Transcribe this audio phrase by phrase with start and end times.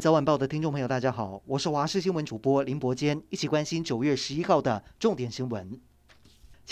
[0.00, 5.80] 早晚报的听众朋友，大家好，我是华视新闻主播林伯坚，一起关心九月十一号的重点新闻。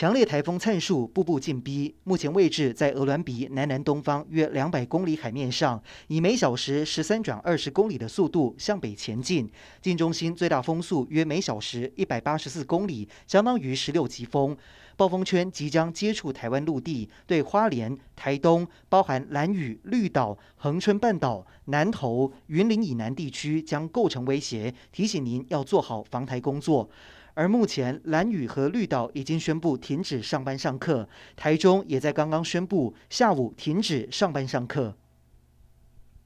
[0.01, 5.79] 强烈台风灿树步步进逼，目前位置在鹅銮鼻南南东方约两百公里海面上，
[6.09, 9.47] 以每小时十三转二十公里的速度向北前进。
[9.83, 14.57] 近中心最大风速约每小时一百八十四公里，相当于十六级风。
[14.97, 26.89] 暴风圈即将接触台湾陆地，对花莲、台东、包含兰屿、绿岛、恒春半岛、南投、云林以南地区将构成威胁，提醒您要做好防台工作。
[27.35, 34.97] 而目前，蓝雨和绿岛已经宣布停止上班上课，台中也在刚刚宣布下午停止上班上课。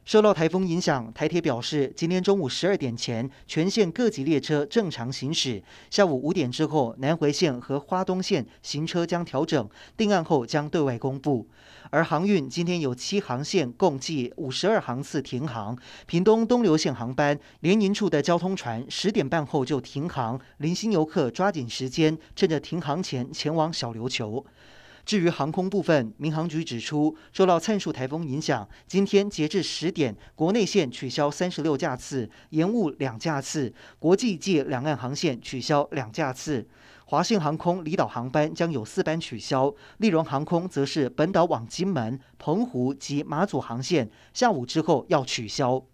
[0.05, 5.63] 受到台风影响，台铁表示，今天中午十二点前，全线各级列车正常行驶。
[5.89, 11.49] 下午五点之后，南回线和花东线行车将调整，定案后将对外公布。
[11.89, 15.74] 而航运今天有七航线，共计五十二航次停航。
[16.05, 24.45] 屏东东流线航班联营处的交通船十点半后就停航，零星游客抓紧时间，趁着停航前前往小琉球。
[25.05, 36.66] 至于航空部分，民航局指出，受到灿树台风影响，今天截至十点，国内线取消三十六架次，延误两架次；国际暨两岸航线取消两架次。
[37.07, 45.85] 华信航空离岛航班将有四班取消，立荣航空则是本岛往金门、澎湖及马祖航线，下午之后要取消。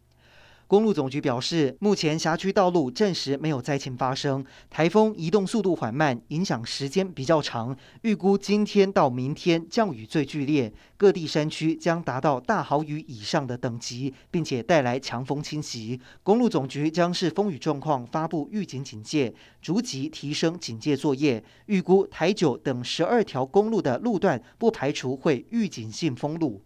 [0.71, 7.77] 公路总局表示，目前辖区道路暂时没有灾情发生，台风移动速度缓慢，影响时间比较长。
[8.03, 16.01] 预估今天到明天降雨最剧烈，各地山区将达到大豪雨以上的等级，并且带来强风侵袭。
[16.23, 21.43] 公路总局将视风雨状况发布预警警戒，逐级提升警戒作业。
[21.67, 26.63] 预估台九等十二条公路的路段，不排除会预警性封路。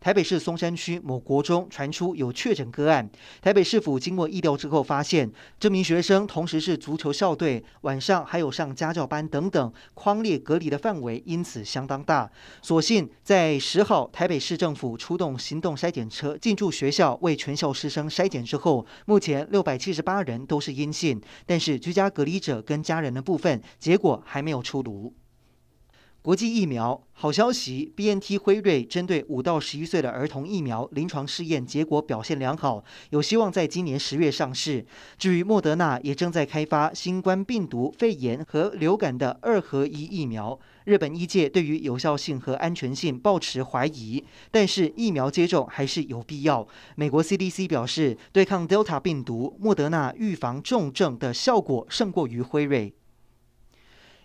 [0.00, 3.10] 台北市松山区某国中传出有确诊个案，
[3.42, 12.30] 台北市府经过疫调之后发现，这名学生同时是足球校队，晚上还有上家教班等等，匡列隔离的范围因此相当大。
[12.62, 25.12] 所幸在十号，台北市政府出动行动筛检车进驻学校，为全校师生筛检之后，目前六百七十八人都是阴性，但是居家隔离者跟家人的部分结果还没有出炉。
[26.28, 34.84] 国际疫苗好消息，BNT 辉瑞针对五到十一岁的儿童疫苗临床试验结果表现良好，有希望在今年十月上市。
[35.16, 40.60] 至于莫德纳也正在开发新冠病毒、肺炎和流感的二合一疫苗。
[40.84, 46.68] 日本医界对于有效性和安全性抱持怀疑，但是疫苗接种还是有必要。
[46.94, 52.92] 美国 CDC 表示，对抗 Delta 病毒，莫德纳预防重症的效果胜过于辉瑞。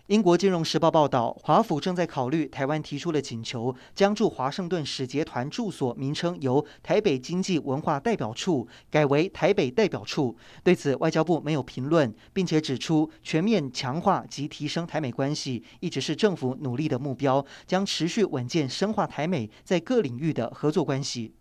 [0.08, 10.36] 英国金融时报报道，华府正在考虑台湾提出的请求，将驻华盛顿使节团住所名称由台北经济文化代表处改为台北代表处。
[10.62, 21.34] 对此，外交部没有评论，并且指出，全面强化及提升台美关系一直是政府努力的目标，将持续稳健深化台美在各领域的合作关系。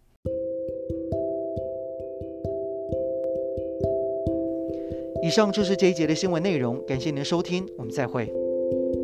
[5.25, 8.33] 以上就是这一节的新闻内容，感谢您的收听，我们再会。
[8.73, 9.02] thank you.